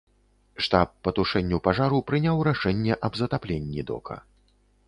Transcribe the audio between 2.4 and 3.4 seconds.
рашэнне аб